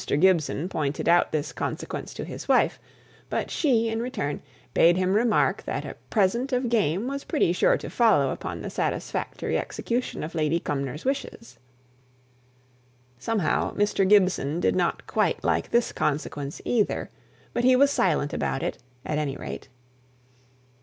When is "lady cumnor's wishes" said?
10.33-11.59